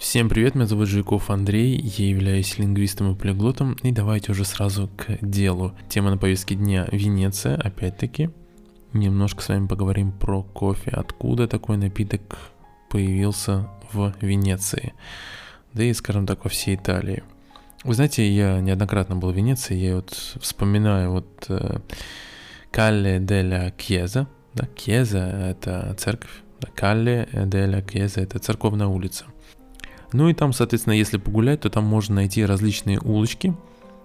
[0.00, 4.88] Всем привет, меня зовут Жиков Андрей, я являюсь лингвистом и полиглотом, и давайте уже сразу
[4.96, 5.74] к делу.
[5.90, 8.30] Тема на повестке дня Венеция, опять-таки.
[8.94, 12.38] Немножко с вами поговорим про кофе, откуда такой напиток
[12.88, 14.94] появился в Венеции,
[15.74, 17.22] да и, скажем так, во всей Италии.
[17.84, 21.46] Вы знаете, я неоднократно был в Венеции, я вот вспоминаю вот
[22.70, 26.42] Калле деля Кьеза, да, Кьеза это церковь,
[26.74, 29.26] Калле деля Кьеза это церковная улица–
[30.12, 33.54] ну и там, соответственно, если погулять, то там можно найти различные улочки.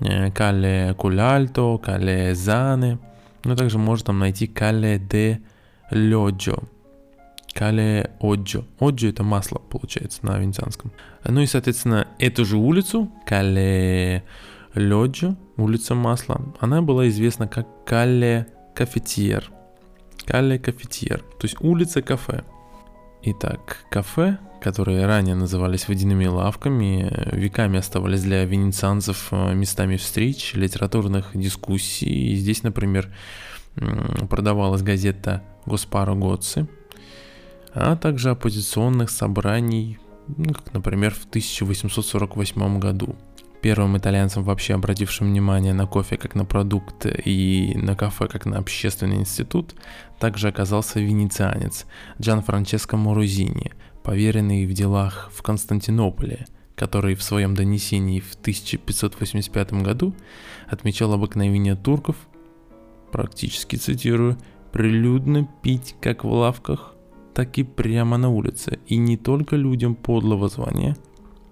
[0.00, 2.98] Э, Кале Куляльто, Кале Зане.
[3.44, 5.40] Но также можно там найти Кале де
[5.90, 6.58] Лёджо.
[7.54, 8.64] Кале Оджо.
[8.78, 10.92] Оджо это масло, получается, на венецианском.
[11.24, 14.24] Ну и, соответственно, эту же улицу, Кале
[14.74, 19.50] Лёджо, улица масла, она была известна как Кале Кафетьер.
[20.26, 22.42] Кале Кафетьер, то есть улица кафе.
[23.22, 31.30] Итак, кафе, которые ранее назывались водяными лавками, веками оставались для венецианцев э, местами встреч, литературных
[31.34, 32.32] дискуссий.
[32.32, 33.14] И здесь, например,
[34.28, 36.66] продавалась газета «Госпаро Гоцци»,
[37.74, 40.00] а также оппозиционных собраний,
[40.36, 43.14] ну, как, например, в 1848 году–
[43.66, 48.58] первым итальянцем, вообще обратившим внимание на кофе как на продукт и на кафе как на
[48.58, 49.74] общественный институт,
[50.20, 51.86] также оказался венецианец
[52.20, 53.72] Джан Франческо Морузини,
[54.06, 60.14] поверенный в делах в Константинополе, который в своем донесении в 1585 году
[60.68, 62.14] отмечал обыкновение турков,
[63.10, 64.38] практически цитирую,
[64.70, 66.94] прилюдно пить как в лавках,
[67.34, 70.96] так и прямо на улице, и не только людям подлого звания,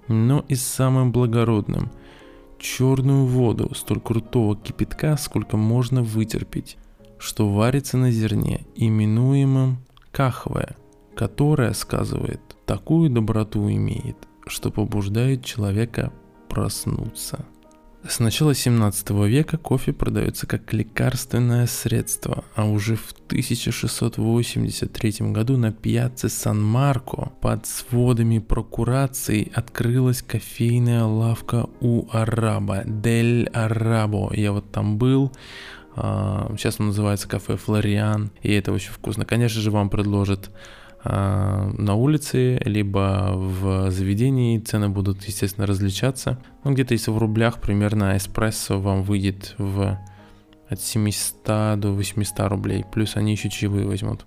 [0.06, 1.90] но и самым благородным–
[2.60, 6.76] черную воду, столь крутого кипятка, сколько можно вытерпеть,
[7.18, 9.78] что варится на зерне, именуемом
[10.12, 10.76] кахве,
[11.14, 16.12] которое, сказывает, такую доброту имеет, что побуждает человека
[16.48, 17.46] проснуться.
[18.06, 25.72] С начала 17 века кофе продается как лекарственное средство, а уже в 1683 году на
[25.72, 34.34] пьяце Сан-Марко под сводами прокурации открылась кофейная лавка у Араба, Дель Арабо.
[34.34, 35.32] Я вот там был,
[35.96, 39.24] а, сейчас он называется кафе Флориан, и это очень вкусно.
[39.24, 40.50] Конечно же, вам предложат
[41.04, 46.38] на улице, либо в заведении цены будут, естественно, различаться.
[46.64, 49.98] Ну, где-то если в рублях примерно эспрессо вам выйдет в
[50.68, 54.26] от 700 до 800 рублей, плюс они еще чаевые возьмут.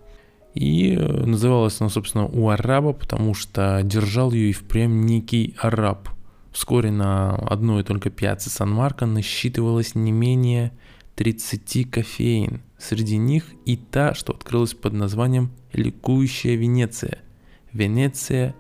[0.54, 6.10] И э, называлась она, собственно, у араба, потому что держал ее и впрямь некий араб.
[6.52, 10.72] Вскоре на одной только пьяце Сан-Марко насчитывалось не менее
[11.18, 12.62] 30 кофеин.
[12.78, 17.18] Среди них и та, что открылась под названием «Ликующая Венеция»–
[17.74, 18.56] Венеция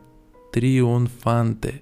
[0.51, 1.81] Трионфанте.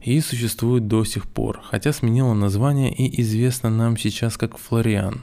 [0.00, 5.22] И существует до сих пор, хотя сменила название и известна нам сейчас как Флориан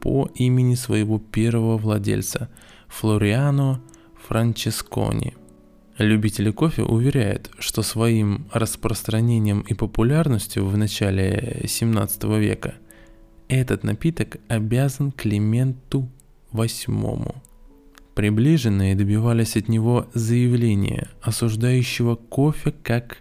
[0.00, 2.48] по имени своего первого владельца–
[2.88, 3.82] Флориано
[4.26, 5.36] Франческони.
[5.98, 12.74] Любители кофе уверяют, что своим распространением и популярностью в начале 17 века–
[13.50, 16.08] этот напиток обязан Клименту
[16.52, 17.34] VIII.
[18.14, 23.18] Приближенные добивались от него заявления, осуждающего кофе как,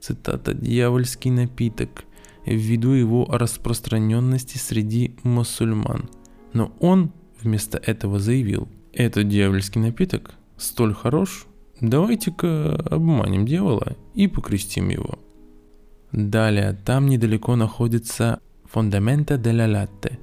[0.00, 2.04] цитата, «дьявольский напиток»,
[2.46, 6.08] ввиду его распространенности среди мусульман.
[6.52, 11.46] Но он вместо этого заявил, этот дьявольский напиток столь хорош,
[11.80, 15.18] давайте-ка обманем дьявола и покрестим его.
[16.10, 18.40] Далее, там недалеко находится
[18.72, 20.18] Фундамента де ла Латте.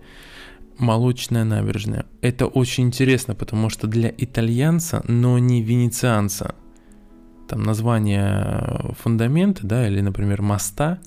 [0.80, 2.06] Молочная набережная.
[2.22, 6.56] Это очень интересно, потому что для итальянца, но не венецианца,
[7.48, 11.00] там название фундамента, да, или, например, моста,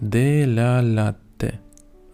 [0.00, 1.60] де ла латте.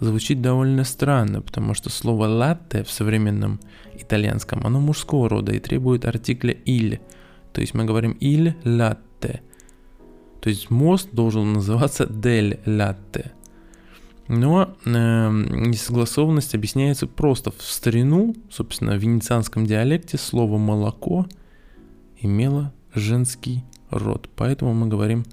[0.00, 3.60] Звучит довольно странно, потому что слово латте в современном
[3.94, 7.00] итальянском, оно мужского рода и требует артикля «иль».
[7.52, 9.42] То есть мы говорим «иль латте».
[10.40, 13.32] То есть мост должен называться «дель латте».
[14.32, 21.26] Но э, несогласованность объясняется просто в старину, собственно, в венецианском диалекте слово молоко
[22.18, 25.26] имело женский род, поэтому мы говорим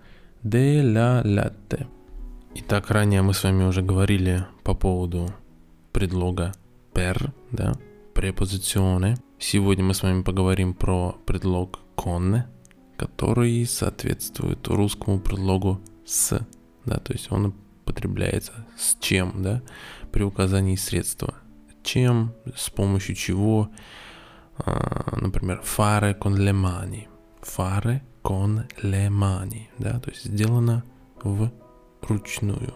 [0.44, 1.88] de la latte.
[2.56, 5.34] Итак, ранее мы с вами уже говорили по поводу
[5.94, 6.52] предлога
[6.94, 7.76] per, да,
[8.14, 9.16] препозиционе.
[9.40, 12.42] Сегодня мы с вами поговорим про предлог con,
[12.98, 16.46] который соответствует русскому предлогу с,
[16.84, 17.54] да, то есть он
[17.90, 19.62] употребляется с чем, да,
[20.12, 21.34] при указании средства.
[21.84, 23.70] Чем, с помощью чего,
[24.58, 27.08] а, например, fare con le mani.
[27.42, 28.68] Fare con
[29.78, 30.84] да, то есть сделано
[31.24, 31.52] в
[32.02, 32.74] ручную.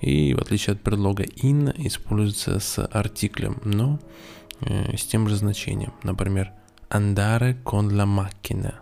[0.00, 4.00] И в отличие от предлога in используется с артиклем, но
[4.62, 5.92] э, с тем же значением.
[6.02, 6.52] Например,
[6.88, 8.80] andare con la macchina.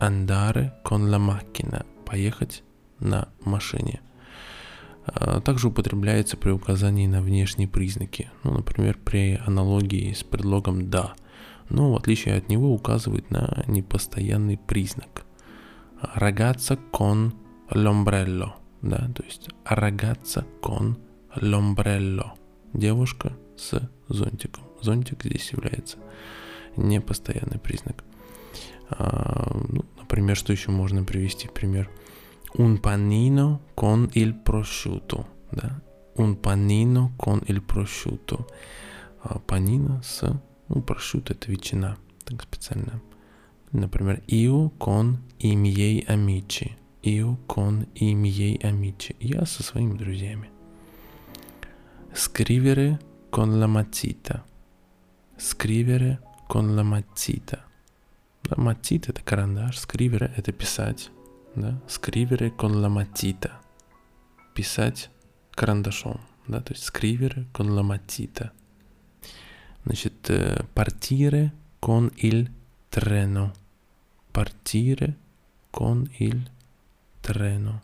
[0.00, 1.86] Andare con la macchina.
[2.04, 2.62] Поехать
[2.98, 4.00] на машине.
[5.06, 8.30] А, также употребляется при указании на внешние признаки.
[8.44, 11.14] Ну, например, при аналогии с предлогом «да».
[11.68, 15.24] Но в отличие от него указывает на непостоянный признак.
[16.14, 17.32] Ragazza con
[17.70, 20.96] l'ombrello– да, то есть ragazza con
[21.34, 22.38] l'ombrello,
[22.72, 24.64] девушка с зонтиком.
[24.80, 25.98] Зонтик здесь является
[26.76, 28.04] непостоянный признак.
[28.90, 31.90] А, ну, например, что еще можно привести пример?
[32.54, 35.80] Un panino con il prosciutto, да,
[36.14, 38.46] un panino con il prosciutto.
[39.20, 40.22] А, panino с,
[40.68, 43.00] ну, prosciutto это ветчина, так специально.
[43.72, 46.74] Например, io con i miei amici,
[47.06, 49.14] Io con i miei amici.
[49.20, 50.50] Я со своими друзьями.
[52.12, 52.98] Scrivere
[53.30, 54.44] con la matita.
[55.36, 56.18] Scrivere
[56.48, 57.64] con la matita.
[58.42, 61.10] Да, матита это карандаш, скривере это писать.
[61.56, 61.80] Да?
[62.56, 63.60] Con la matita.
[64.54, 65.10] Писать
[65.54, 66.20] карандашом.
[66.46, 66.60] Да?
[66.60, 66.90] То есть
[67.52, 68.52] con la matita.
[69.84, 70.30] Значит,
[70.74, 72.50] partire con il
[72.90, 73.52] treno.
[74.32, 75.16] Partire
[75.70, 76.48] con il
[77.22, 77.82] terreno.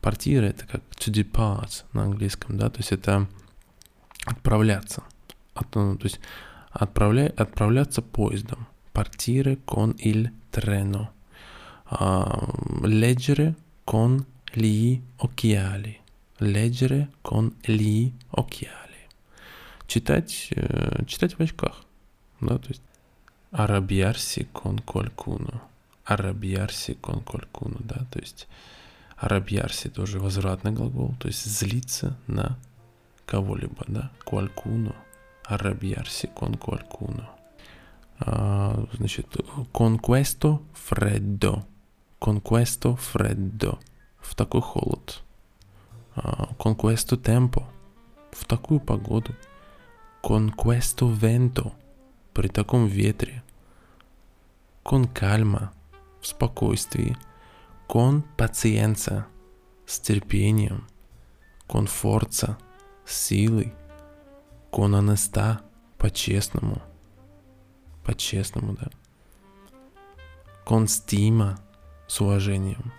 [0.00, 3.28] Партира это как to depart на английском, да, то есть это
[4.24, 5.02] отправляться.
[5.54, 6.20] От, ну, то есть
[6.70, 8.66] отправля, отправляться поездом.
[8.92, 11.10] Partire con il treno.
[11.90, 13.54] Leggere
[13.84, 15.98] con gli occhiali.
[16.38, 18.76] Leggere con gli occhiali.
[19.86, 20.50] Читать,
[21.06, 21.84] читать в очках.
[22.40, 22.82] Да, то есть
[23.50, 25.68] arrabbiarsi con qualcuno
[26.08, 28.48] арабьярси кон колькуну, да, то есть
[29.18, 32.58] арабьярси тоже возвратный глагол, то есть злиться на
[33.26, 34.94] кого-либо, да, куалькуну,
[35.44, 37.28] арабьярси кон куалькуну.
[38.20, 39.26] А, значит,
[39.72, 41.66] конквесто фреддо,
[42.18, 43.78] конквесто фреддо,
[44.20, 45.22] в такой холод.
[46.58, 47.68] Конквесто темпо,
[48.32, 49.34] в такую погоду.
[50.22, 51.72] Конквесто венто,
[52.34, 53.42] при таком ветре.
[54.82, 55.72] Кон кальма,
[56.20, 57.16] в спокойствии,
[57.86, 59.26] con pazienza,
[59.86, 60.86] с терпением,
[61.66, 62.58] con forza,
[63.04, 63.74] с силой,
[64.70, 65.60] con honesta,
[65.98, 66.80] по-честному,
[68.04, 68.90] по-честному, да,
[70.64, 71.58] con stima,
[72.08, 72.92] с уважением.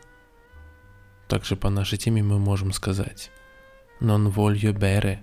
[1.27, 3.29] Также по нашей теме мы можем сказать
[3.99, 5.21] non voglio bere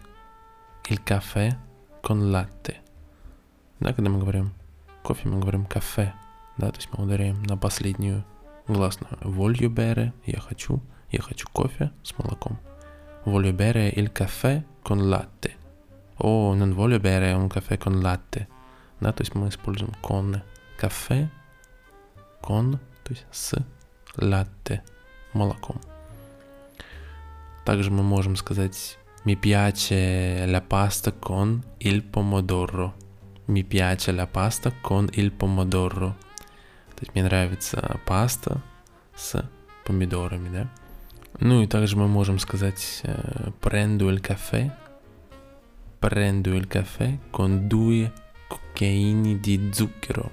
[0.90, 1.56] il caffè
[2.02, 2.76] con latte.
[3.80, 4.52] Да, когда мы говорим
[5.02, 6.12] кофе, мы говорим кафе
[6.56, 8.24] да, то есть мы ударяем на последнюю
[8.66, 9.18] гласную.
[9.20, 10.80] Voglio bere, я хочу,
[11.10, 12.58] я хочу кофе с молоком.
[13.24, 15.56] Voglio bere il caffè con latte.
[16.18, 18.48] О, non voglio bere un caffè con latte.
[19.00, 20.42] Да, то есть мы используем con
[20.78, 21.28] кафе,
[22.40, 23.54] con, то есть с
[24.15, 24.81] latte,
[25.33, 25.79] молоком.
[27.65, 32.95] Также мы можем сказать Mi piace la pasta con il pomodoro.
[33.45, 36.15] Mi piace la pasta con il pomodoro.
[36.95, 38.61] То есть мне нравится паста
[39.15, 39.47] с
[39.85, 40.69] помидорами, да.
[41.39, 43.03] Ну и также мы можем сказать
[43.59, 44.71] prendo il caffè,
[45.99, 48.11] prendo il caffè con due
[48.47, 50.31] cucchiaini di zucchero.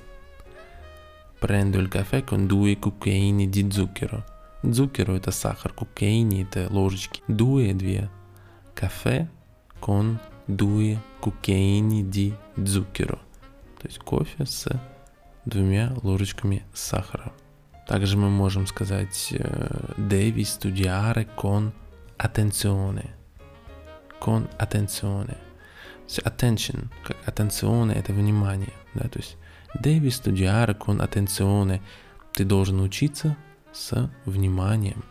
[1.44, 4.24] Prendo il caffè con due cucchiaini di zucchero.
[4.62, 7.22] Zucchero это сахар, cucchiaini это ложечки.
[7.28, 8.10] Due две.
[8.74, 9.28] Кафе
[9.82, 13.20] con due cucchiaini di zucchero.
[13.78, 14.70] То есть кофе с
[15.44, 17.34] двумя ложечками сахара.
[17.90, 19.34] Также мы можем сказать
[19.98, 21.74] devi studiare con
[22.16, 23.18] attenzione.
[24.18, 25.36] Con attenzione.
[26.08, 29.38] Attention, как attenzione это внимание, да, то есть
[29.82, 31.82] devi studiare con attenzione.
[32.34, 33.38] Ты должен учиться
[33.72, 35.04] с вниманием.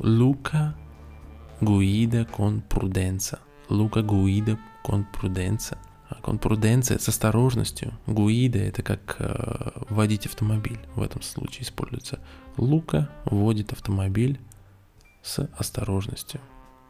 [0.00, 0.74] Luca
[1.60, 3.40] guida con prudenza.
[3.68, 5.78] Luca guida con prudenza.
[6.22, 7.92] Конпруденция с осторожностью.
[8.06, 10.78] Гуида это как э, водить автомобиль.
[10.94, 12.20] В этом случае используется.
[12.56, 14.38] Лука водит автомобиль
[15.22, 16.40] с осторожностью.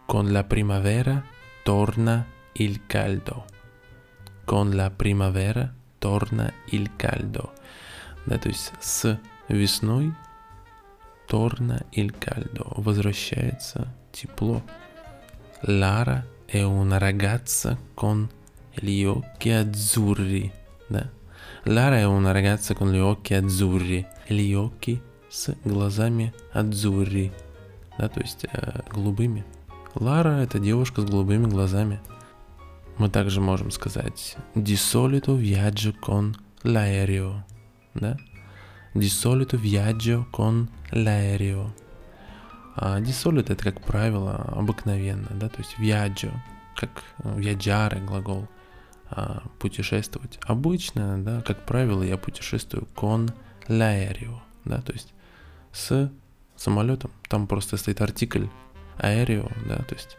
[0.06, 1.24] Con la primavera
[1.64, 3.46] torna il caldo.
[4.44, 7.52] Con la primavera torna il caldo.
[8.26, 9.18] Да, то есть с
[9.48, 10.12] весной
[11.26, 12.74] torna il caldo.
[12.76, 14.62] Возвращается тепло.
[15.62, 18.28] Lara è una ragazza con
[18.74, 20.52] gli occhi azzurri,
[20.86, 21.08] да?
[21.64, 24.06] Lara è una ragazza con gli occhi azzurri.
[24.26, 27.32] Gli occhi с глазами azzurri.
[27.96, 29.44] Да, то есть э, голубыми.
[29.94, 32.00] Лара это девушка с голубыми глазами.
[32.98, 37.44] Мы также можем сказать Di solito viaggio con l'aereo.
[37.94, 38.16] Да?
[38.94, 41.72] Di solito viaggio con l'aereo.
[42.76, 46.32] А di это, как правило, обыкновенно, да, то есть viaggio,
[46.74, 48.48] как viaggiare глагол,
[49.10, 50.40] а, путешествовать.
[50.42, 53.32] Обычно, да, как правило, я путешествую con
[53.68, 55.14] l'aereo, да, то есть
[55.72, 56.10] с
[56.56, 57.12] самолетом.
[57.28, 58.46] Там просто стоит артикль
[58.98, 60.16] aereo, да, то есть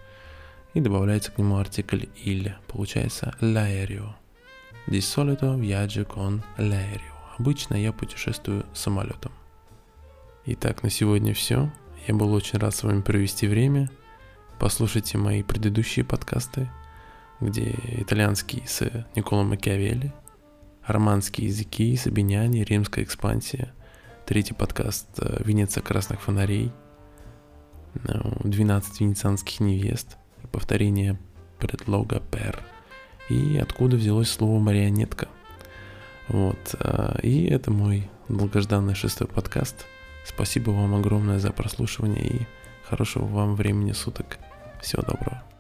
[0.76, 4.14] и добавляется к нему артикль il, получается l'aereo.
[4.88, 7.16] Di solito viaggio con l'aereo.
[7.40, 9.32] Обычно я путешествую самолетом.
[10.46, 11.72] Итак, на сегодня все.
[12.08, 13.90] Я был очень рад с вами провести время.
[14.60, 16.70] Послушайте мои предыдущие подкасты,
[17.40, 20.14] где итальянский с Николо Макиавелли,
[20.86, 23.74] романские языки, Сабиняне, римская экспансия,
[24.26, 26.72] третий подкаст э, «Венеция красных фонарей»,
[28.04, 30.18] 12 э, венецианских невест,
[30.52, 31.20] повторение
[31.60, 32.60] предлога «пер»,
[33.30, 35.28] и откуда взялось слово «марионетка».
[36.28, 39.86] Вот, э, и это мой долгожданный шестой подкаст.
[40.26, 42.48] Спасибо вам огромное за прослушивание и
[42.84, 44.40] хорошего вам времени суток.
[44.82, 45.55] Всего доброго.